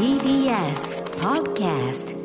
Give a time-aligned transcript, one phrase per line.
[0.00, 2.16] TBS Podcast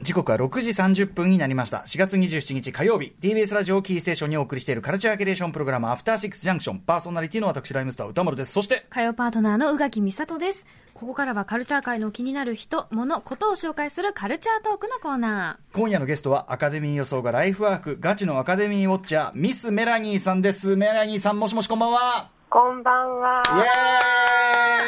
[0.00, 1.78] 時刻は6時30分になりました。
[1.78, 8.52] 4月27日火曜日、TBS ラジオをキーステーションにお送りしているカルチャーキュレーションプログラム、アフターシックスジャンクション、パーソナリティの私、ライムスター歌丸です。
[8.52, 10.64] そして、火曜パートナーの宇垣美里です。
[10.94, 20.76] ここからはカルチャー界の気になる人、物、ことを紹介するカルチャートークのコーナ今夜のゲストはアカデミー予想がライフワーク、ガチのアカデミーウォッチャー、ミス・メラニーさんです。
[20.76, 22.34] メラニーさん、もしもしこんばんは。
[22.54, 23.42] こんばんは。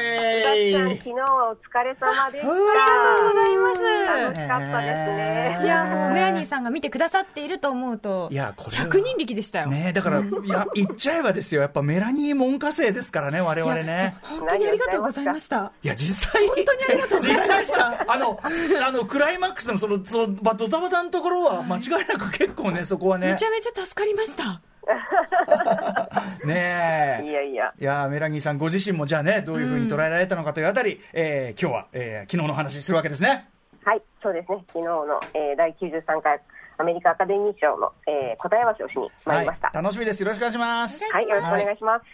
[0.07, 2.53] イエちゃん、ーイ昨日はお疲れ様でした。
[2.53, 5.57] ありがとうございます楽しかったですね。
[5.59, 5.65] ー。
[5.65, 9.67] いや、もうメラニーさんが見てくださっていると思うと、いやこれは100人力でしたよ。
[9.67, 11.63] ねえだから、いや、言っちゃえばですよ。
[11.63, 14.17] やっぱメラニー門下生ですからね、我々ね。
[14.23, 15.73] 本当にありがとうございました。
[15.83, 18.41] いや、実際、本当にありがとうございました実際さ、あの、
[18.87, 23.45] あの、クライマックスのその、その、まドタバタのところは、間違いなく結構ね、そこはねめち。
[23.45, 24.61] ゃめちゃ助かりました。
[26.45, 27.25] ねえ。
[27.25, 27.73] いやいや。
[27.79, 33.49] いやーメラニーさんご自身もじゃあね、どういうふうに捉えられたのかというあたり、えー今日は、えー昨日の話するわけですね。
[33.85, 34.59] はい、そうですね。
[34.69, 36.41] 昨日の、えー第93回
[36.79, 39.67] アメリカアカデミー賞の、えー答え合わせをしに参りました。
[39.69, 39.83] はい。
[39.83, 40.23] 楽しみです。
[40.23, 41.13] よろしくお願いします。
[41.13, 42.05] はい、よろしくお願いします。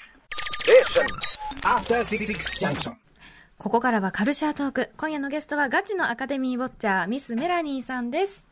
[1.65, 2.95] After Six Junction。
[3.59, 4.91] ここからはカルチャートーク。
[4.97, 8.45] 今夜のゲストはガチのアカデミーウォッチャー、ミス・メラニーさんです。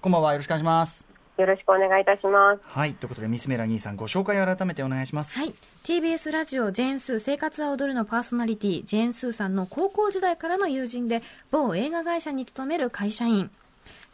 [0.00, 0.32] こんばんは。
[0.32, 1.13] よろしくお願いします。
[1.36, 2.60] よろしくお願いいたします。
[2.64, 2.94] はい。
[2.94, 5.36] ということで、ミスメラニーさん、ご紹介を改めてお願いします。
[5.36, 5.52] はい。
[5.82, 13.50] TBS ラジオジェーンスー生活は踊るのパーソナリティ、ジェーンスーさんの高校時代からの友人で、某映画会社に勤める会社員。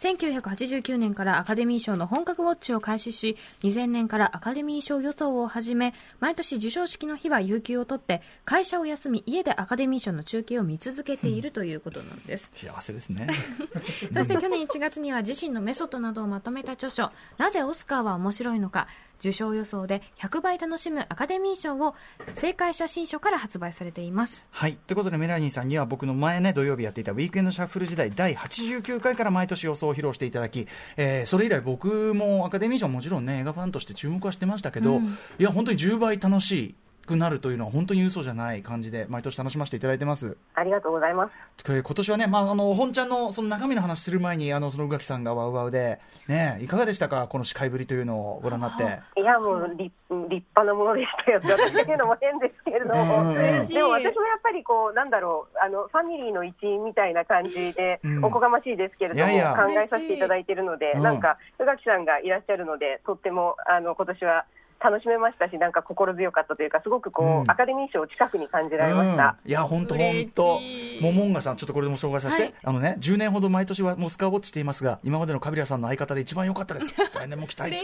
[0.00, 12.50] 1989年からアカデミー賞の本格ウォッチを開始し、2000年からアカデミー賞予想を始め、毎年授賞式の日は有給を取って、会社を休み、家でアカデミー賞の中継を見続けているということなんです。
[12.56, 13.28] 幸せですね。
[14.14, 18.88] そして去年1月には自身のメソッドなどをまとめた著書、なぜオスカーは面白いのか、
[19.20, 21.94] 受賞予想で100倍楽しむアカデミー賞を
[22.34, 24.48] 正解写真書から発売されています。
[24.50, 24.76] はい。
[24.86, 35.18] ということで、メラニーさんには僕の前ね、土曜日やっていたウィークエンドシャッフル時代第89回から毎年予想を披露していただき、えーそれ以来僕もアカデミー賞もちろんね、映画ファンとして注目はしてましたけど、うん。
[35.38, 36.74] いや、本当に10倍楽し
[37.06, 40.36] くなるというのは本当に嘘じゃない感じで、毎年楽しませていただいてます。
[40.54, 41.32] ありがとうございます。
[41.66, 47.26] 今年はね、まあ、あの、本ちゃんのその中身の話する前に、あの、その宇垣さんがワウワウで、ね、いかがでしたか？
[47.28, 49.00] この司会ぶりというのをご覧になって。
[49.20, 51.38] いや、もう立立派なものでしたよ。
[51.38, 53.36] って私が言うのも変ですけれども、うんうんうん。
[53.36, 53.74] 嬉しい。
[53.74, 59.54] でも私もやっぱりこう、なんだろう、あのファミリーの一員みたいな感じでうん、おこがましいですけれども、いやいや。
[59.54, 61.02] 考えさせていただいているので、うん。
[61.02, 64.44] なんか、宇垣さんがいらっしゃるので、とってもあの今年は
[64.82, 69.36] 楽しめましたし、なんか心強かったというか、すごくこう、うんアカデミー賞を近くに感じられました。
[69.44, 70.60] うん、いや、本当本当
[71.00, 76.86] モモンガさん、ちょっとこれでも紹介させて、はいあのね、10年ほど毎年はモスカーウォッチしていますが、今までのカビラさんの相方で一番良かったです。
[77.14, 77.70] 来年も期待。
[77.72, 77.80] ね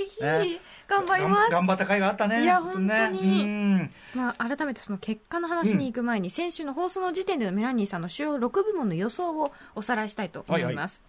[0.89, 1.51] 頑張ります。
[1.51, 2.45] 頑張った甲斐があったね。
[2.45, 11.03] いやね本当にうんまあ、改めてその結果の話に行く前に、先週の放送の時点でのメラニーさんの主要6部門の予想をおさらいしたいと思います。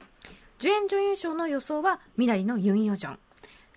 [0.60, 3.20] 助演女優賞の予想は、ミナリのユン・ヨジョン。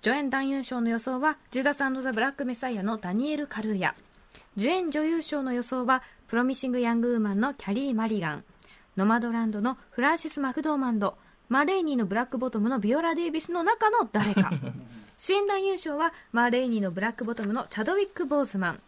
[0.02, 3.94] 助演男優賞の予想は、ジュダスザ・ブラック・メサイアのダニエル・カルーヤ。
[4.56, 8.44] 助演女優賞の予想は、プロミシング・ヤング・ウーマンのキャリー・マリガン。
[8.96, 11.16] ノマドランドのフランシス・マクドーマンド。
[11.48, 14.50] マレーニーのブラックボトムのビオラ・デイビスの中の誰か。
[15.18, 18.80] 主演男優賞は、マーレーニーのブラックボトムのチャドウィック・ボーズマン。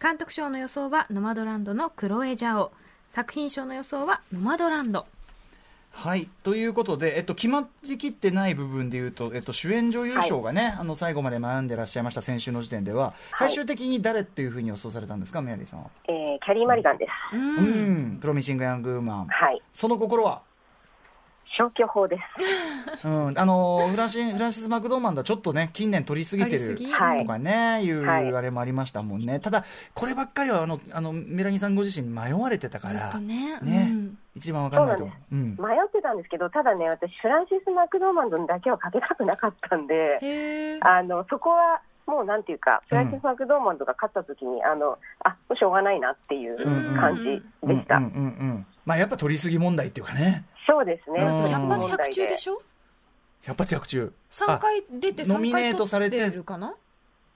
[0.00, 2.72] 監督賞の予想はノマドランドのクロエ・ジャオ
[3.08, 5.06] 作品賞の予想はノマドランド
[5.96, 6.28] はい。
[6.42, 15.90] ということで、えっと、決まりきってない部分で言うと、えっと、主演女優賞がね、あの、最後まで悩んでらっしゃいました、先週の時点では、最終的に誰っていうふうに予想されたんですか、メアリーさんは。
[16.08, 17.36] えーキャリー・マリガンです。
[17.36, 18.18] ううんん。
[18.20, 19.26] プロミシング・ヤング・ウーマン。
[19.28, 19.62] はい。
[19.72, 20.42] その心は？
[21.56, 22.18] 消去法で
[22.96, 23.06] す。
[23.06, 26.84] うん、あのフランシフランシス・マクドーマンドはちょっとね、近年取りすぎてると
[27.26, 29.64] かね、いうはいあれもありましたもんね、ただ、
[29.94, 33.58] こればっかりはあのあのメラニーさんご自身、迷われてたから、ずっとね。
[33.60, 34.18] ねうん。
[34.36, 35.34] 一番わかんないと思う。
[35.34, 35.56] うん。
[35.58, 46.56] 迷ってたんですけど、ただね、私、フランシス・マクドーマンドにだけはかけたくなかったんで、あのそこはもうなんていうか、フランシス・マクドーマンドが勝った時に、あのあもうしょうがないなっていう
[46.96, 47.96] 感じでした。
[47.96, 48.66] うんうんうんうん。
[48.84, 51.22] まあ、やっぱ取りすぎ問題っていうかね、そうですね。
[51.22, 51.36] うん。
[51.44, 52.62] 100発100中でしょ？
[53.42, 54.12] 百発百中。
[54.30, 56.16] 3回出て3回ノミネートされて？
[56.16, 56.74] 取ってるかな？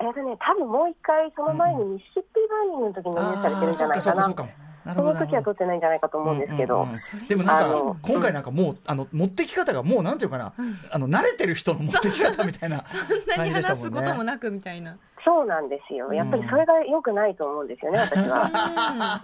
[0.00, 4.94] えっとね、多分もう一回、その前にミシシッピー・バーニングの時にノミネートされてるんじゃないかな。
[4.94, 7.26] その時は取ってないんじゃないかと思うんですけど、うんうんうん。
[7.26, 10.54] でもなんか今回なんかもうあの持ってき方がもうなんていうかな、
[10.90, 13.90] あの慣れてる人の持ってき方みたいな そんなに感じでしたもんね。
[13.90, 14.96] 話すこともなくみたいな
[15.28, 16.10] そうなんですよ。
[16.14, 19.20] やっぱりそれが良くないと思うんですよね、 私は。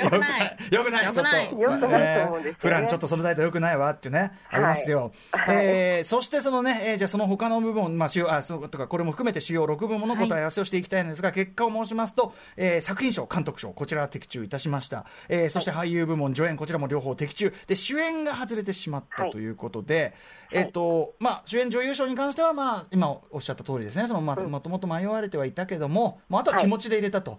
[0.00, 0.56] よくない。
[0.70, 1.04] よくない。
[1.06, 5.10] よくないちょっとよくないと思うんですよね普段ちょっとその態度よくないわっていうね、ありますよ。
[5.32, 15.04] はいえーそしてそのね、えーじゃあその他の部門、まあ主要、あ、そうとか、これも含めて主要6部門の答え合わせをしていきたいのですが、結果を申しますと、えー作品賞、監督賞、こちらは的中いたしました。
[15.28, 17.52] えーそして俳優部門、助演、こちらも両方的中。
[17.66, 20.14] で、主演が外れてしまったはいということで、
[20.52, 27.38] えっ、と、まあ、主演女優賞に関しては、まあ、今おっしゃった通りですね、その、まあ、もともと迷われてはいたけども、まあ、あとは気持ちで入れたと。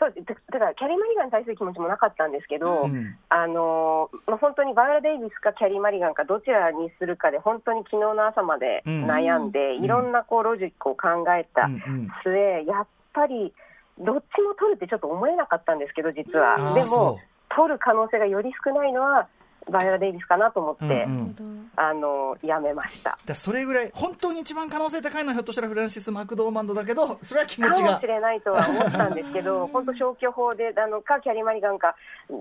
[0.00, 3.16] そうだだからキャリー・マリガンに対する気持ちもなかったんですけど、うん。
[3.28, 9.84] あのまあ、本当にバイオラ・デイビスかキャリー・マリガンかどちらにするかで本当に昨日の朝まで悩んで、うん。
[9.84, 12.08] いろんなこうロジックを考えたうんうん。
[12.24, 13.52] 末、やっぱり
[13.98, 17.20] どっちも取るってちょっと思えなかったんですけど実は、でも
[17.54, 19.26] 取る可能性がより少ないのは
[19.68, 21.70] バイオラ・デイビスかなと思って、うんうん。
[21.76, 23.18] あのやめました。
[23.24, 27.88] だそれぐらい本当に一番可能性高いのはひょっとしたらフランシス・マクドーマンドだけどそれは気持ちが。
[27.88, 31.94] かもしれないとは思ったんですけど、 本当、消去法であのか、キャリー・マリガンか、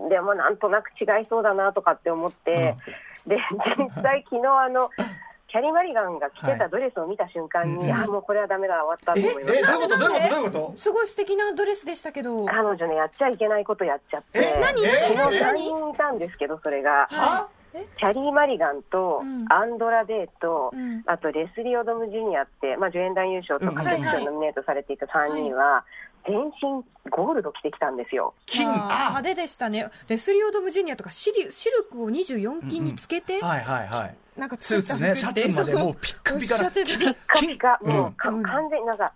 [0.10, 2.76] でもなんとなく違いそうだなとかって思って、
[3.28, 3.38] で
[3.78, 4.90] 実際、昨日あの
[5.52, 9.72] キャリー・マリガンが着てたドレスを見た瞬間に、あもうこれはダメだ、終わったとええ思いました。
[9.72, 9.98] どういうこと？
[10.00, 10.30] どういうこと？
[10.30, 10.78] どういうこと？
[10.78, 12.46] すごい素敵なドレスでしたけど。
[12.46, 14.82] 彼女ね、やっちゃいけないことやっちゃって、え何？
[14.82, 17.08] 何え昨日え3人いたんですけど、それが。
[17.12, 17.48] は？
[17.98, 19.46] キャリー・マリガンとうん。
[19.52, 21.04] アンドラ・デーと、うん。
[21.06, 23.76] あとレスリー・オドム・ジュニアって、まあ、助演男優賞とうん。
[23.76, 25.86] 監督賞にノミネートされていた3人は、
[26.28, 28.34] 全身ゴールド着てきたんですよ。
[28.46, 28.86] 金あーあ。
[28.86, 29.90] 派手でしたね。
[30.08, 34.16] レスリー・オドム・ジュニアとかシリシルクを24金につけて、はいはいはい。
[34.40, 39.12] なんかスーツねシャツまでもうピッカピカなおっしゃってた金がもう、完全になんか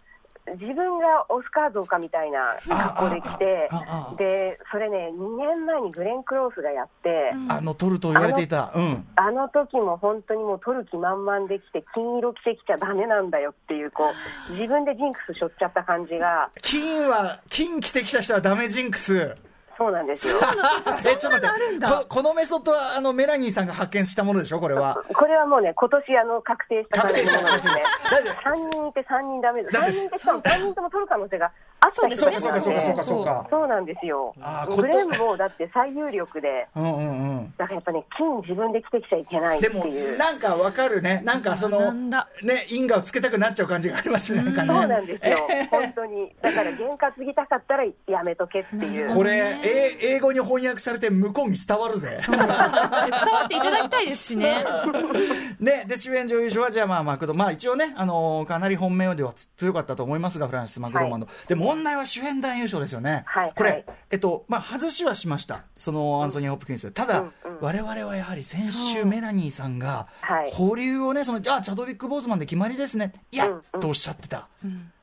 [0.52, 3.70] 自分がオスカー像かみたいな格好で来て
[4.18, 7.52] でそれね2年前にグレン・クロースがやって、うん。
[7.52, 8.72] あの取ると言われていた。
[8.76, 9.08] うん。
[9.16, 14.12] あの時も本当にもう取る気満々できて金色着てきちゃダメなんだよっていうこ
[14.50, 16.50] う自分でジンクスしょっちゃった感じが。
[16.62, 19.36] 金は金着てきた人はダメジンクス
[19.78, 20.36] そうなんですよ。
[21.06, 21.86] えちょっと待って。
[21.86, 25.04] ここのメソッドはあのメラニーさんが発見したものでしょこれは。
[25.16, 27.84] これはもうね今年あの確定した確定した感じなんですね。
[28.12, 29.72] だって3人いて3人ダメだ。
[29.72, 31.52] ダメ3人いてしかも3人とも取る可能性が
[31.84, 33.48] あった人そうかたちなんでそうかそうかそうか。
[33.50, 33.68] そう。
[33.68, 34.34] なんですよ。
[34.76, 36.68] グレンもだって最有力で。
[36.76, 37.54] うんうんうん。
[37.58, 40.18] だからやっぱね、金自分で着てきちゃいけないってでもいう。
[40.18, 41.22] なんかわかるね。
[41.26, 44.44] なんかそのなんだね因果をつけたくなっちゃう感じがありますね。
[44.44, 44.68] なんかね。
[44.70, 45.38] そうなんですよ、
[45.70, 46.32] 本当に。
[46.42, 49.14] だから原価継ぎたかったらやめとけっていう。
[49.14, 52.18] これ、え英語に翻訳されて向こうに伝わるぜ。
[52.28, 54.64] 伝わっていただきたいですしね。
[55.60, 57.34] ね、で主演女優賞はじゃあまあマクド。
[57.34, 63.26] まあ一応ねあのーかなり本命ではつ強かったと思いますがフランシス・マクドーマンド、で問題は主演男優賞ですよね、
[63.56, 63.86] これ、はい。
[63.86, 65.64] はいえっとまあ外しはしました。
[65.76, 67.34] そのアンソニー・ホプキンスただ、うんうん。
[67.62, 70.52] 我々はやはり先週メラニーさんがはい。
[70.52, 73.14] 保留をねそのじゃあチャドウィック・ボーズマンで決まりですね。
[73.32, 73.50] いや、
[73.80, 74.48] とおっしゃってた。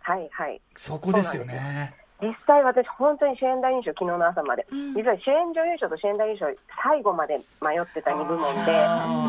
[0.01, 0.61] はいはい。
[0.77, 4.95] そこですよね実際私本当に主演男優賞昨日の朝まで、うん。
[4.95, 6.47] 実は主演女優賞と主演男優賞
[6.83, 8.73] 最後まで迷ってた2部門で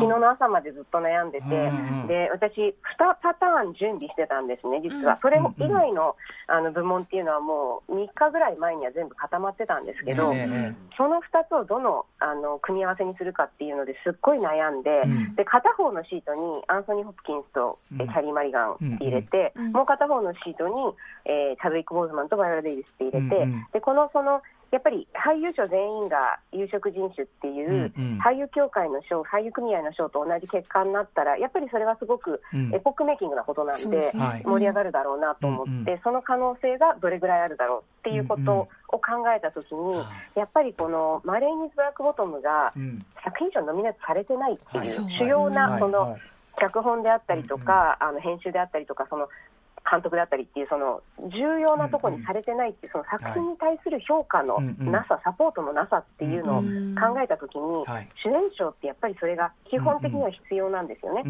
[0.00, 6.16] 日の朝までずっと悩んでて、うんうんで私2パターン準備してたんですね実は、うんそれ以外の
[6.48, 10.32] あの部門っていうのはもう3日ぐらい前には全部固まってたんですけど、
[10.96, 15.34] その2つをどのあの組み合わせにするかっていうのですっごい悩んで、うん。
[15.34, 20.74] で片方のシートにアンソニー・ホプキンスと、キャリー・マリガン入れて、もう片方のシートに、
[21.24, 23.66] えーチャドウィック・ボーズマンとバイオラ・デイビスって入れて、うんうん。
[23.72, 24.42] でこのその
[24.72, 28.18] やっぱり俳優賞全員が有色人種っていう、うんうん。
[28.18, 32.74] 俳優協会の賞、俳優組合の賞と同じ結果になったら、やっぱりそれはすごくうん。
[32.74, 34.22] エポックメイキングなことなんで、そうですね。
[34.22, 36.00] はい盛り上がるだろうなと思って、うんうん。
[36.02, 39.00] その可能性がどれぐらいあるだろうっていうことを考
[39.36, 40.02] えたときに、
[40.34, 44.88] やっぱりこのマレーニズ・ブラックボトムがうん作品賞にノミネートされてないっていう、はい。
[44.88, 45.54] 主要はい。
[45.54, 46.20] なその、はい。
[46.60, 49.28] 脚本であったりとか、あの編集であったりとか、その
[49.92, 58.08] 監督であったりっていう、その重要なところにされてないっていう、その作品に対する評価のなさ、サポートのなさっていうのをうん考えたときに、はい。
[58.24, 61.22] 主演賞ってやっぱりそれが基本的には必要なんですよね。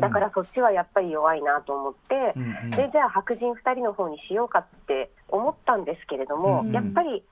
[0.00, 2.32] だからそっちはやっぱり弱いなと思って、
[2.74, 7.22] でじゃあ白人2人の方にしようかって思ったんですけれども、うんやっぱり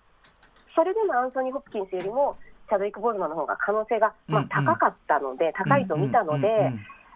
[0.74, 2.36] それでもアンソニー・ホプキンスよりも
[2.68, 6.72] チャドウィック・ボールマンの方が可能性が、まあ、高かったので、高いと見たので、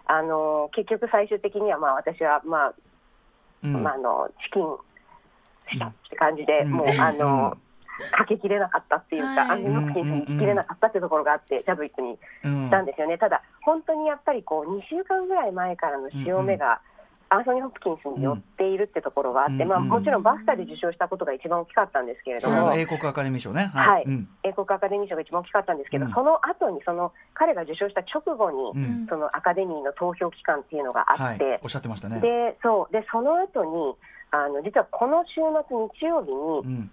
[0.07, 2.73] あの結局最終的にはまあ私は、まあ
[3.65, 3.83] うん。
[3.83, 4.63] まあ、あのチキン
[5.71, 6.71] したって感じで、うん。
[6.71, 7.57] もうあの、
[8.11, 9.39] かけきれなかったっていうか、はい。
[9.51, 16.81] アンソニー・ホプキンスに行ききれなかったっていうところがあって、チャドウィックにうんしたんですよね、ただ、本当にやっぱりこう2週間ぐらい前からの潮目が
[17.35, 19.83] アンソニー・ホプキンスに寄っているってところがあって、まあ、うん。
[19.83, 23.71] うんもちろんバスタで受賞したことが一番大きかったんですけれども、英国アカデミー賞ね。
[23.73, 24.03] はい。
[24.05, 24.27] うん。
[24.43, 26.11] 英国アカデミー賞が一番大きかったんですけど、うん。
[26.13, 29.07] その後にその彼が受賞した直後に、うん。
[29.07, 32.19] そのアカデミーの投票期間っていうのがあって、はい、おっしゃってましたね。
[32.19, 32.93] でそう。
[32.93, 33.95] でその後に
[34.31, 36.91] あの実はこの週末日曜日に、うん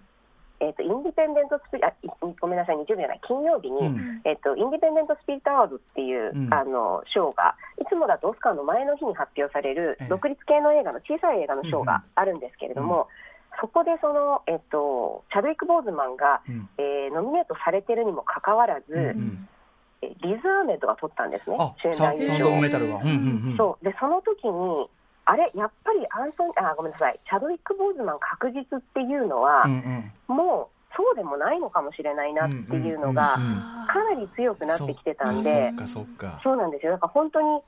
[0.63, 1.93] えっとインディペンデントスピリあい
[2.39, 4.21] ごめんなさい日曜日じゃない金曜日に、うん。
[4.23, 6.53] えっとインディペンデントスピリットアワードっていう、うん。
[6.53, 10.07] あの賞がいつもだとオスカーの前の日に発表されるええ。
[10.07, 13.09] 独立系の映画の小さい映画の賞があるんですけれども、
[13.59, 16.69] そこでその、えっと、チャドウィック・ボーズマンが、うん。
[16.77, 19.15] えーノミネートされてるにもかかわらず、
[20.01, 22.33] リズ・アーメッドが取ったんですねあ、主演サ男優賞。
[23.57, 23.85] そう。
[23.85, 24.87] でその時に
[25.25, 27.19] あれやっぱりアンソニあごめんなさい。
[27.27, 30.35] チャドウィック・ボーズマン確実っていうのは、うんうん。
[30.35, 33.35] もうそうでもないのかもしれないなっていうのが、
[33.87, 36.39] かなり強くなってきてたんそでっ、かそっか。
[36.43, 37.61] そうなんですよ、だから本当に、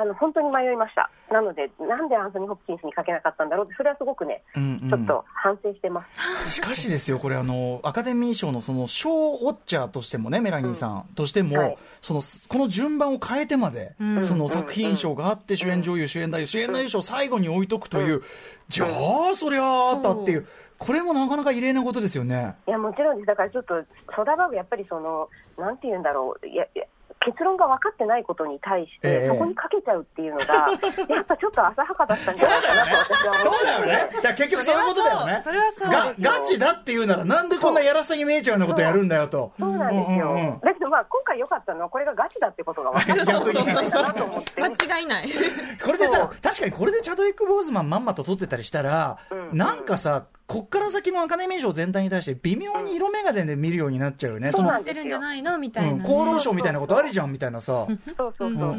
[0.00, 4.90] あの本当に迷いました、なので、なんでアンソニー・ホプキンスにかけなかったんだろうって、それはすごくね、うんうん。
[4.90, 6.50] ちょっと反省してます。
[6.50, 11.78] しかしですよ、これあの、アカデミー賞のその賞ウォッチャーとしてもね、メラニーさんとしても、はい。
[12.00, 14.22] そのこの順番を変えてまで、うん。
[14.22, 18.22] その作品賞があって、主演女優、主演男優、主演男優賞を最後に置いとくという、
[18.68, 20.46] じゃあ、そりゃああったっていう、
[20.78, 22.56] これもなかなか異例なことですよね。
[22.66, 23.76] いや、もちろんです、だからちょっと、
[24.16, 26.84] ソダバーグ、やっぱりその、なんて言うんだろう、いやいや
[27.24, 29.28] 結論が分かってないことに対して、ええ。
[29.28, 30.44] そこにかけちゃうっていうのが、
[31.08, 34.10] やっぱちょっと浅はかだったんじゃないかなと私は思ってそうだよね。
[34.14, 35.40] だから結局そういうことだよね。
[35.44, 35.90] それはそう。
[35.90, 39.52] がガチだっていうなら、なんでこんなやらせに見えちゃうようなことやるんだよと。
[39.58, 39.76] そう。
[39.76, 40.60] なんですよ、うんうんうん。
[40.60, 43.62] だけど、まあ、今回良かったのは、これがガチだってことが分かった逆に。
[43.62, 44.62] んじゃないかなと思って。
[44.62, 45.28] 間違いない。
[45.84, 49.56] これでさ、確かにこれでチャドウィック・ボーズマンまんまと撮ってたりしたら、うん。
[49.56, 54.48] なんかさ、こっから先のアカデミー賞全体に対して微妙に色眼鏡で見るようになっちゃうよね。
[54.48, 55.56] のそうなってるんじゃないの？
[55.56, 55.98] みたいな、ね。
[55.98, 57.86] うん厚労省みたいなことあるじゃんみたいなさ。
[57.86, 58.78] そうそうそうそう、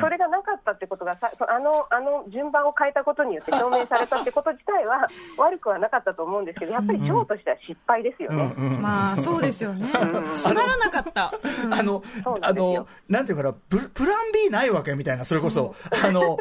[0.00, 5.06] それがなかったってことがさそあのあの順番を変えたことによって証明されたってこと自体は
[5.36, 8.54] 悪くはなかったと思うんですけどやっぱり賞としては失敗ですよね。
[8.80, 9.86] まあ、そうですよね。
[9.86, 11.34] 閉まらなかった。
[11.70, 12.02] あの
[12.40, 16.38] あの、なんていうかな、ププラン B ないわけみたいな、それこそ、 あの、う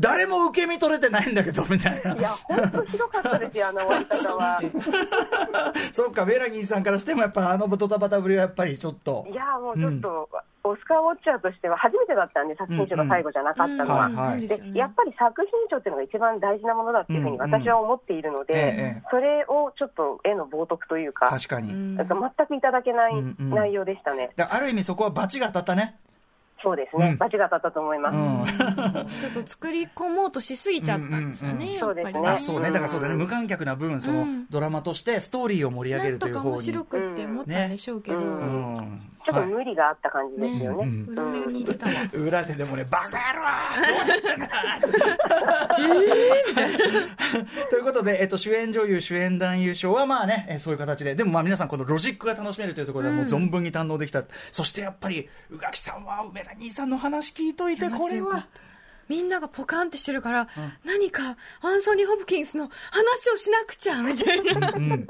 [0.00, 2.14] 誰も受け身取れてないんだけど、みたいな。
[2.14, 4.60] いや本当ひどかったですよあの終わり方は。
[5.92, 9.34] そっか、ベラギーさんからしても、やっぱあのドタバタぶりはやっぱりちょっとい。
[9.34, 10.28] やもうちょっと、
[10.66, 14.36] オスカーウォッチャーとしては初めてだったんで作品賞が最後じゃなかったのは。
[14.38, 21.72] でやっぱり作品賞っていうのが一番大事なものだっていうふうに私は思っているので、うんうんええそれをちょっと絵の冒涜というか、確かに。
[21.72, 24.30] うんなんか全くいただけないうんうん内容でしたね。
[24.36, 25.98] だからある意味そこは罰が当たったね。
[26.64, 27.18] そうですね、うん。
[27.18, 28.16] バチが当たったと思います。
[28.16, 28.46] うん。
[29.30, 32.28] ちょっと作り込もうとしすぎちゃったんですよね、うんやっぱりそうですね。
[32.28, 33.18] あそうね、だからそうだね、うん。
[33.20, 34.46] 無観客な分、そのうん。
[34.48, 36.48] ドラマとしてストーリーを盛り上げるという方に。
[36.54, 38.26] 面白くって思ったんでしょうけど、ちょっ
[39.26, 40.86] とはい無理があった感じですよね。
[40.86, 41.04] ね。
[41.08, 43.44] 裏目に出たわ、裏ででもね、バカ野郎
[43.86, 44.48] どうやってんだ
[44.80, 44.88] と。
[47.84, 54.24] いうことで、えっと、主演女優、主演男優賞はまあね、えそういう形で、でもまあ皆さんこのロジックが楽しめるというところでもう存分に堪能できた。
[54.50, 58.46] そしてやっぱり、宇垣さんは梅田兄さんの話聞いといて、これは。
[59.08, 60.48] みんながポカンってしてるから、
[60.84, 64.72] 何かアンソニー・ホプキンスの話をしなくちゃみたいな。
[64.74, 65.06] うん。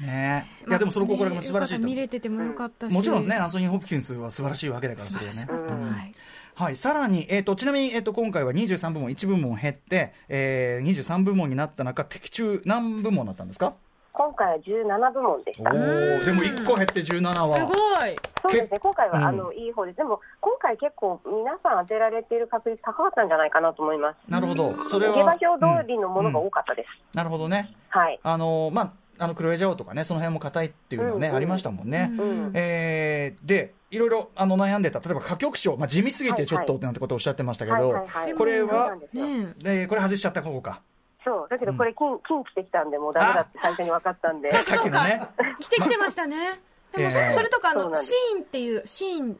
[0.00, 0.46] ね。
[0.66, 5.60] いや、でもその心がも素晴らしいね見れててもよかったし、もちろんね、アンソニー・ホプキンスは素晴らしいわけだから、素晴らしかね。
[5.68, 6.14] はい
[6.58, 13.74] はい、さらに、えー、とちなみに、えー、と今回は23部門、1部門減って、えー、23部門になった中、的中、何部門だったんですか？
[14.18, 15.70] 今回は17部門でした。
[15.70, 17.56] おーでも1個減って17は。
[17.56, 19.96] すごいそうですね、今回は、うんあのいい方です。
[19.98, 24.16] でも、今回結構皆さん当てられている確率高かったんじゃないかなと思います。
[24.28, 25.14] なるほど、それは。
[25.14, 26.88] 下馬評通りのものがうん多かったです。
[27.16, 27.72] なるほどね。
[27.90, 28.18] はい。
[28.24, 28.92] あのまあ、
[29.24, 32.10] あのクロエジャオとかね、その辺も硬いっていうのはね、うんうんありましたもんね。
[32.18, 38.34] うんえーで、いろいろあの悩んでた、例えば歌曲賞、まあ、地味すぎてちょっとなんてことをおっしゃってましたけど、はい。
[38.34, 40.82] これはねでこれ外しちゃった方か。
[41.28, 44.50] そう、だけどこれ金、金来てきたんで、もうダメだって最初に分かったんで。
[44.62, 45.28] さっきのね。
[45.60, 46.60] 来てきてましたね。
[46.96, 47.32] でもそ,、ええ。
[47.32, 49.38] それとかあのシーンっていうシーン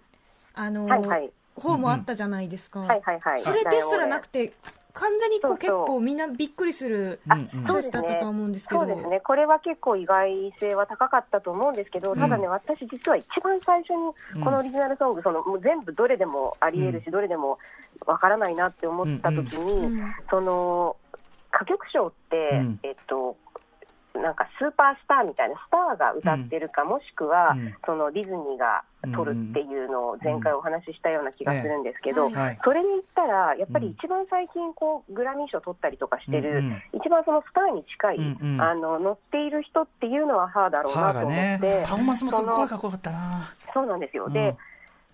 [0.55, 1.31] あの、はいはい。
[1.57, 3.41] 方もあったじゃないですか、はいはいはい。
[3.41, 4.53] それですらなくて
[4.93, 8.81] 完全にこう結そうそう構みんなびっくりするうんうん調子だったとは思うんですけど。
[8.81, 17.59] そうですね、これは結構意外性は高かったと思うんですけど、ただね、私、実は一番最初にこのオリジナルソング、そのもう全部どれでもありえるし、どれでも
[18.07, 20.15] わからないなって思ったときに、うん。
[20.31, 20.97] その
[21.55, 22.81] 歌曲賞って、うん。
[22.83, 23.37] えっと、
[24.15, 27.75] なんかスーパースターみたいなスターが歌ってるか、もしくは、うん。
[27.87, 28.83] そのディズニーが
[29.15, 32.33] 撮るっていうのを前回お話ししたような気がするんですけど、うん。
[32.35, 32.59] はい。
[32.65, 36.57] それで言ったら、やっぱり一番最近こう、グラミー賞取ったりとかしてる、うん。
[36.57, 38.61] うん一番そのスターに近い、うんうん。
[38.61, 43.55] あの乗っている人っていうのはハーだろうなと思って、ね、パフォーマンスもすっごいかっこよかったな。
[43.73, 44.33] そうなんですよ、うん。
[44.33, 44.57] で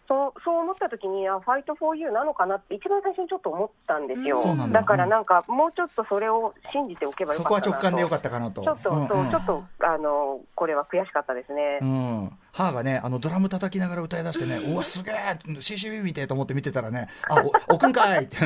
[0.06, 4.58] そうそう思った時にあファイトフォーユーなのかなって一番最初にちょっと思ったんですよ、うん。
[4.58, 4.80] だ。
[4.80, 7.82] だからなんかもうちょっとそれを信じておけばよそこはかったなと。
[7.82, 8.62] 直感でよかったかなと。
[8.62, 9.18] ちょっと、うんそう。
[9.18, 9.30] うん。
[9.30, 18.36] ちょっとあのこれは悔しかったですね、うん、母がね、あのドラム叩きながら歌い出してね、 うわ、すげえ、CCB 見てと思って見てたらね、あ、お、置くんかいって、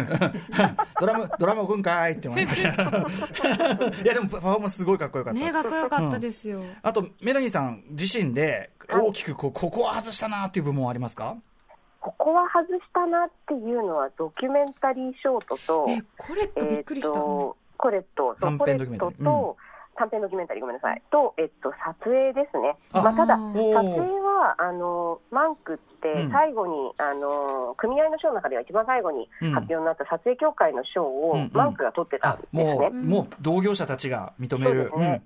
[0.98, 2.72] ドラム、ドラム置くんかいって思いました。
[4.02, 5.38] いや、でもパフォーマンスすごいかっこよかった。
[5.40, 6.62] ねかっこよかったですよ。
[6.82, 11.36] あと、メラニーさん自身ではい大きくこう、ここは外したなっていう部門はありますか？
[12.00, 17.12] ここは外したなっていうのはドキュメンタリーショートと、え、これってびっくりした。
[17.12, 19.56] とコレット、そう短コレ編ドキュメンタリーットと、
[19.98, 22.76] 短編ドキュメンタリー、ごめんなさい、と、えっと、撮影ですね。
[22.92, 32.64] あまあ、ただ、あ撮ー影は、あの、マンクってうん最後に、あの、組合の賞の中では一番最後にうん発表になった撮影協会の賞をうんうんマンクが取ってたんあですね。
[32.64, 34.92] もう、うんもう同業者たちが認めそうでる。
[34.94, 35.22] すね。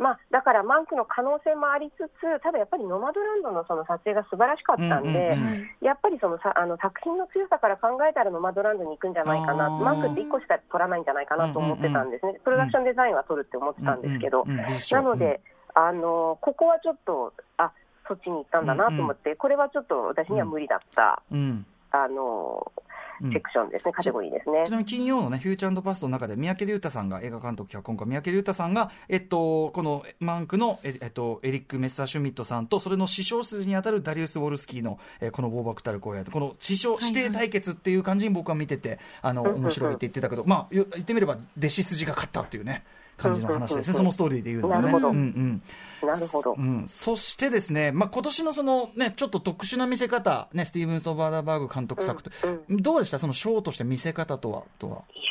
[0.00, 5.36] で、まあ、だからマンクの可能性もありつつ、ただやっぱりノマドランドのその撮影が素晴らしかったんで、
[5.84, 15.40] やっぱりそのさあの作品の強さから考えたらノマドランドに行くんじゃないかな、マンクって1個しか取らないんじゃないかなと思ってたんですね、プロダクションデザインは取るって思ってたんですけど、なので、
[15.74, 17.72] あのここはちょっと、あ
[18.08, 21.66] そっちに行ったんだなと思って、これはちょっと私には無理だった、うん。
[21.92, 22.89] あのうん
[23.32, 24.64] セクションですね、カテゴリーですね。
[24.66, 24.70] ち。
[24.70, 36.24] なみに金曜のね、フューチャーパストの中で、三宅龍太さんが、映画監督、脚本家、三宅龍太さんが、えっと、このマンクの、ええっと、エリック・メッサーシュミットさんと、それの師匠筋にあたるダリウス・ウォルスキーの、えーこのボーバクタル荒野。
[36.24, 37.04] と、この師匠、いはい。
[37.10, 39.62] 指定対決っていう感じに僕は見てて、あの、うんうんうん。
[39.62, 42.84] 面白いって言ってたけど、まあ、よ言ってみれば、弟子筋が勝ったっていうね、
[43.20, 44.82] 感じの話ですね、そのストーリーで言うのはね。
[44.82, 46.60] なるほどなるほどう。
[46.62, 52.30] ん、そしてですね、まあ、今年のそのね、ちょっと特殊な見せ方、ね、スティーブン・ストバーダーバーグ監督作と、
[52.68, 53.18] うんどうでした？
[53.18, 55.02] そのショーとして見せ方とは、とは。
[55.14, 55.22] いや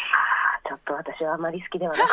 [0.65, 2.08] ーちょっと私はあまり好きではなかっ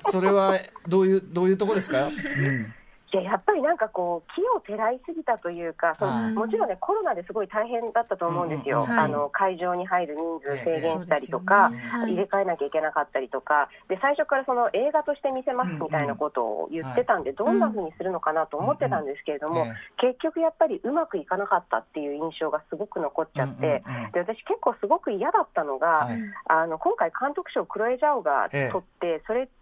[0.00, 0.10] た。
[0.10, 2.74] それはどういう、どういうとこですか、うん、
[3.10, 6.32] いややっぱりなんかこう、木をてらいすぎたというか、そのはい。
[6.34, 11.78] もちろんね、コロナですごい大変だったと思うんですよ、うんうんうんあの会場に入る人数制限したりとえか、ね。
[11.78, 12.12] はい。
[12.12, 24.12] 入れ替えなきゃいけなかったりとか、で最初からその映画として見せますみたいなことを言ってたんで、どんな風にするのかなと思ってたんですけれども、え結局やっぱりうまくいかなかったっていう印象がすごく残っちゃって、うんうんうん。
[24.12, 26.18] で私、結構すごく嫌だったのが、はい。
[26.48, 29.57] あの今回、監督賞、クロエ・ジャオがええ取って、それって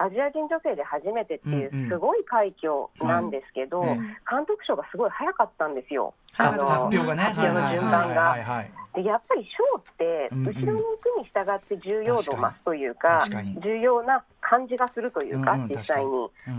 [0.00, 8.66] アジア人女性で初めてっていうすごい快挙なんですけど、監督賞がすごい早かったんですよ、はいあの発表がね、発表の順番はいが。
[8.94, 13.24] でやっぱり賞って、後ろに行くに従って重要度を増すというか
[13.62, 16.10] 重要な感じがするというか、実際に、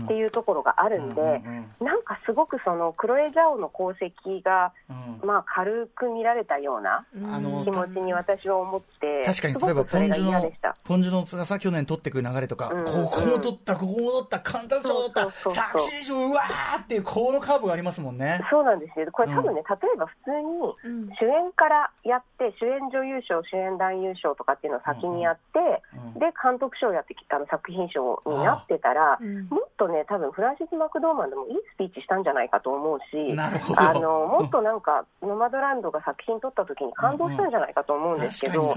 [0.04, 1.42] っていうところがあるんで、
[1.80, 5.10] なんかすごくそのクロエ・ジャオの功績が、うん。
[5.26, 10.52] まあ、軽く見られたような気持ちに私は思って、確かに例えばポンジュの。
[10.84, 12.84] ポンジュの翼去年取ってく流れとか、うん。
[12.84, 18.40] ここも取ったここも取った監督賞取った作詞賞うわーっていうこのカーブがありますもんね。
[18.50, 19.06] そうなんですよ。
[19.12, 20.50] これ多分ね、例えば普通に
[20.84, 21.08] うん。
[21.18, 25.82] 主演からやって、主演女優賞、主演男優賞とかっていうのを先にやって、
[26.14, 29.46] うんで、監督賞やってきたあの作品賞になってたら、うん。
[29.46, 33.34] もっとね、多分フランシス・マクドーマンでもいいスピーチしたんじゃないかと思うし、
[33.76, 38.74] あのもっとなんか、ノマドランドが作品撮った時に感動したんじゃないかと思うんですけど。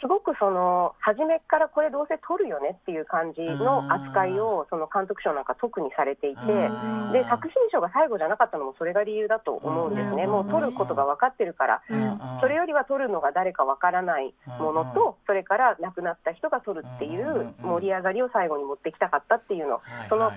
[0.00, 7.12] すごくその初めからこれどうせ撮るよねっていう感じの扱いをその監督賞なんか特にされていてうん。
[7.12, 10.30] で作品賞が最後じゃなかったのもそれが理由だと思うんですね、うん。
[10.30, 12.18] もう撮ることが分かってるから、うん。
[12.40, 20.32] それよりは撮るのが誰か分からないものと、それから亡くなった人が撮るっていう盛り上がりを最後に持ってきたかったっていうの、その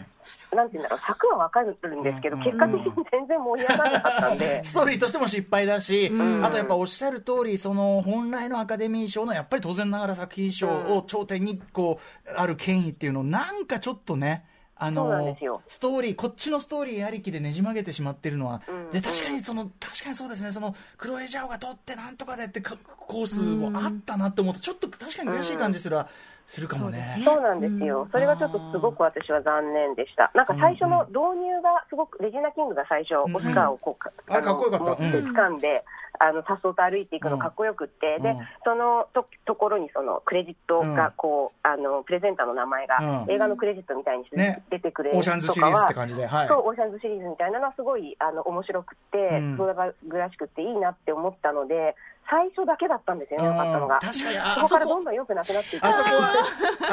[0.53, 4.63] なんていうんだろう、尺は分かるんですけど、うん結果的に全然盛り上がらなかったんで。
[4.65, 6.45] ストーリーとしても失敗だし、うん。
[6.45, 15.37] あとやっぱおっしゃる通り、その本来のアカデミー賞のやっぱり当然ながら作品賞を頂点にこうある権威っていうのをなんかちょっとね、あの
[15.67, 18.91] ストーリー、こっちのストーリーありきでねじ曲げてしまってるのは、うん。
[18.91, 26.09] で確かにその確かにそうですね、そのクロエジャオが取ってなんとかでってかコースもあったなって思うと、ちょっと確かに悔しい感じすら
[26.45, 26.97] するかもね。
[26.97, 27.25] そうですね。
[27.25, 33.35] そうなんですよ、それがちょっとすごく私は残念でした、なんか最初の導入がすごく、レジーナ・キングが最初、うん。
[33.35, 34.85] オスカーをこうか、あれかっこよかった。
[34.85, 35.83] 持って掴んで、
[36.23, 44.25] あのさっそうと歩いていくのかっこよくって、でうんそのとところにそのクレジットがこう、あのプレゼンターの名前が、うん映画のクレジットみたいに
[44.69, 46.47] 出てくれるオーシャンズシリーズって感じで、はい。
[46.47, 51.95] そう、オーシャンズシリーズみたいなのはすごいあの面白くて、うんソーダバグらしくていいなって思ったので、
[52.29, 53.95] 最初だけだったんですよね、良かったのが。
[53.95, 55.87] うん確かにあそこからどんどん良くなくなっていって。
[55.87, 56.33] あそこは、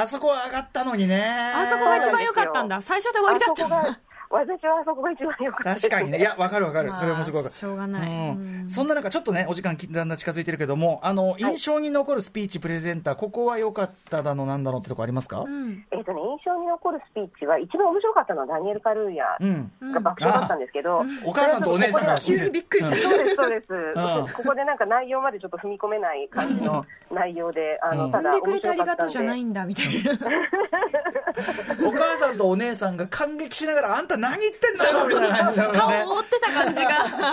[0.03, 1.53] あそこは上がったのにね。
[1.55, 2.83] あそこが一番良かったんだ。
[2.83, 4.01] 最初で終わりだったんだ。
[4.33, 6.19] 私はあそこが一番良かったです、確かにね。
[6.19, 6.93] いや、わかるわかる。
[6.95, 7.49] それもすごく。
[7.49, 8.09] しょうがない。
[8.09, 8.63] うん。
[8.63, 8.71] うん。
[8.71, 15.41] そんな中、ちょっとね、お時間だんだん近づいてるけども、あの、印象に残るスピーチ、プレゼンター、ここは良かっただの、なんだのってとこありますか？
[15.41, 15.85] うん。
[15.91, 19.73] えっ、とね、印象に残るスピーチは、一番面白かったのはダニエル・カルーヤうん。
[19.93, 22.97] が爆笑だったんですけど、お母さんとお姉さんが急にびっくりした。
[22.97, 24.29] そうです、そうです、ん。
[24.37, 28.13] ここでなんか内容までちょっと踏み込めない感じの内容で、あのうん。
[28.13, 30.13] ただ産んでくれてありがとうじゃないんだ、みたいな。
[31.87, 35.67] お母さんとお姉さんが感激しながら、あんた何言ってんだよみたいな感じね。
[35.73, 36.91] 顔を覆ってた感じが。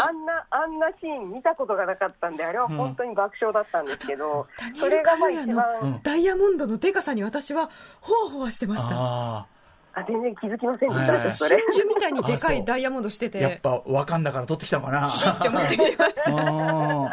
[0.07, 7.69] あんな、あんなシーン見たことがなかったんで、あれは本当に爆笑だったんですけど、ダニそエル・カルーヤのダイヤモンドのデカさに私は、
[8.01, 8.95] ほわほわしてました。
[8.95, 9.47] あ
[9.93, 11.57] あ全然気づきませんでしはいた、それ。
[11.71, 13.37] 真珠みたいにでかいダイヤモンドしてあ。
[13.39, 15.09] やってぱ、ワカンだから取ってきたのかな。
[15.09, 16.31] って思って見てました。
[16.31, 17.09] うん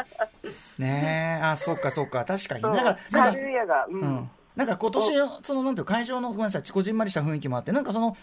[0.79, 2.63] ねえ、あ、そうか、そうか、確かに。
[2.63, 4.31] だから、カなんかルーヤが、ううんん。
[4.57, 8.17] なんか今年、その、なんていうの会場の、ごめんなさい、こじんまりした雰囲気もあって、なんかその、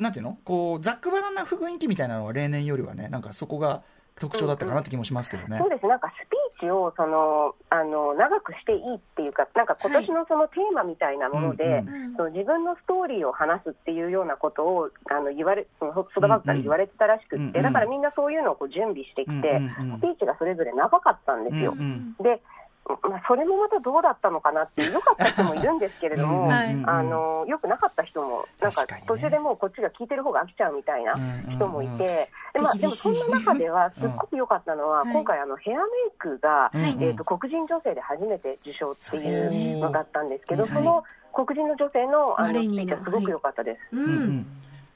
[0.00, 0.38] なんていうの？
[0.44, 3.82] こう、ざっくばらんな雰囲気みたいなのは例年よりはね、なんかそこが
[4.16, 5.58] 特徴だったかなって気もしますけどね。
[5.58, 5.68] そう。
[5.70, 11.78] ですなんかスピーチをそのあの長くしていいっていうか、なんか今年のそのテーマみたいなもので、はい。
[11.82, 21.72] うんその自分のストーリーを話すっていうようなことをあの言われそのソダバッグから言われてたらしくって、うんうんだからみんなそういうのをこう準備してきて、うんうんうんスピーチがそれぞれ長かったんですよ。
[21.72, 22.24] うんうん。
[22.24, 22.42] で
[22.88, 26.82] まあ、それもまたどうだったのかなって、良かった人もいるんですけれども、うんはい。
[26.86, 31.14] あのよくなかった人も、なんか途中でもうこっちが聞いてる方が飽きちゃうみたいな
[31.54, 35.12] 人もいて、でまあ、でもそんな中では、すっごく良かったのは、うん。
[35.12, 43.96] 今回、あのヘアメイクが、うんうんえー、と黒人女性で初めて受賞っていねうのだったんですけど、はいその黒人の女性のあのスピーチはすごく良かったです。
[43.96, 44.00] う。
[44.00, 44.10] うんうん。
[44.38, 44.46] ん。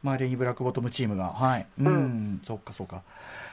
[0.02, 1.66] マーレインブラックボトムチームが、はい。
[1.78, 2.40] うん、うん。
[2.42, 3.02] そっかそっか。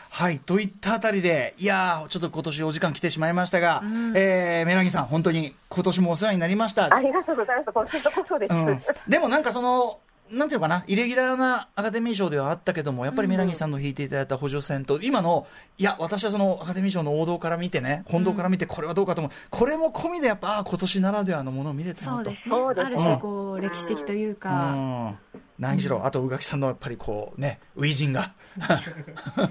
[0.10, 0.40] はい。
[0.40, 6.94] といったあたりで、いやー、ちょっと今年お時間来てしまいましたが、うんえー、メラギさん、本当に今年もお世話になりました。
[6.94, 7.72] ありがとうございます。
[7.72, 8.54] こちらこそです。
[8.54, 10.00] うん、でもなんかその、
[10.32, 22.16] なんていうのかな、イレギュラーなアカデミー賞ではあったけども、やっぱりメラニーさんの弾いていただいた補助線と、今の、いや、私はそのアカデミー賞の王道から見てね、本堂から見て、これはどうかと思う、これも込みでやっぱ、今年ならではのものを見れたなと。
[22.18, 22.56] そうですね。
[22.56, 24.74] ある種、こう、歴史的といううか。
[24.74, 25.18] ん
[25.60, 28.34] 何しろ、あと宇垣さんのやっぱりこうね、初陣が。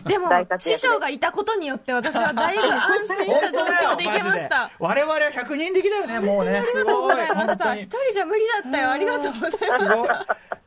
[0.06, 4.70] でも 師匠がいたことによって私はだいぶ安心した状況でいけました。
[4.78, 6.64] 我々は100人力だよね、もうね。
[6.66, 6.94] すごい。
[6.94, 7.74] ございました。
[7.74, 8.90] 一人じゃ無理だったよ。
[8.90, 10.08] ありがとうございますごい。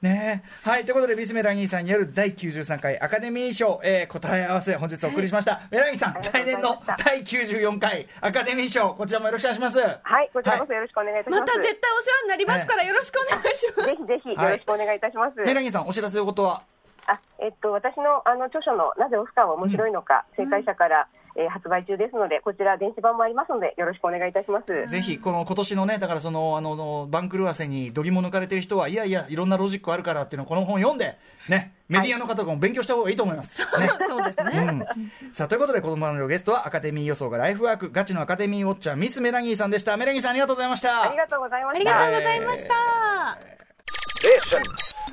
[0.01, 0.85] ねはい。
[0.85, 5.61] ということで、ビスメラギーさんによる第93回アカデミー賞、えー答え合わせ、本日お送りしました。
[5.69, 9.79] メラギーさん、来年の第94回アカデミー賞、こちらもよろしくお願いします。
[9.79, 9.87] は
[10.23, 11.39] い、こちらこそよろしくお願いいたしま。
[11.39, 13.85] ますた絶対お世話になりますからよろしくお願いします。
[13.87, 15.39] ぜひぜひよろしくお願いいたします。
[15.39, 16.63] メラギーさん、お知らせのことは？
[17.07, 24.87] あえっと、私のあの著書のなぜオスカーは面白いのか、正解者から、えー発売中ですので、こちら電子版もありますので、よろしくお願いいたします。
[24.89, 31.17] ぜひ、この今年のね、だからその、あの、番狂わせに度肝抜かれてる人は、いやいや、いろんなロジックあるからっていうのをこの本読んで、
[31.49, 33.61] ね、メディアの方とかも勉強した方がいいと思います。
[33.79, 33.89] ね。
[34.07, 34.85] そうですね。
[35.23, 39.97] うん、さあということで、この番組のゲストはアカデミー予想がライフワーク、ガチのアカデミーウォッチャー、ミス・メラギーさんでした。
[39.97, 41.03] メラギーさん、ありがとうございました。
[41.09, 41.91] ありがとうございまありした。
[41.93, 43.37] がとうございました。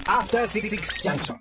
[0.06, 0.68] After Six
[1.02, 1.36] Junction.